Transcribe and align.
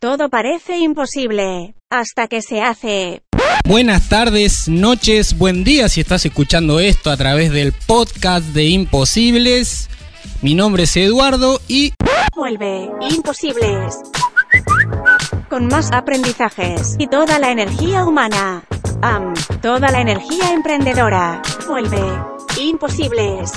Todo 0.00 0.30
parece 0.30 0.78
imposible, 0.78 1.74
hasta 1.90 2.26
que 2.26 2.40
se 2.40 2.62
hace. 2.62 3.22
Buenas 3.64 4.08
tardes, 4.08 4.68
noches, 4.68 5.36
buen 5.36 5.62
día 5.62 5.88
si 5.88 6.00
estás 6.00 6.24
escuchando 6.24 6.80
esto 6.80 7.10
a 7.10 7.16
través 7.16 7.52
del 7.52 7.72
podcast 7.72 8.46
de 8.46 8.64
Imposibles. 8.66 9.90
Mi 10.42 10.54
nombre 10.54 10.84
es 10.84 10.96
Eduardo 10.96 11.60
y... 11.68 11.92
Vuelve, 12.34 12.90
imposibles. 13.10 13.98
Con 15.50 15.66
más 15.66 15.90
aprendizajes 15.92 16.96
y 16.98 17.06
toda 17.06 17.38
la 17.38 17.50
energía 17.50 18.04
humana. 18.04 18.64
Am, 19.02 19.34
toda 19.60 19.90
la 19.90 20.00
energía 20.00 20.52
emprendedora. 20.52 21.42
Vuelve, 21.68 22.02
imposibles. 22.58 23.52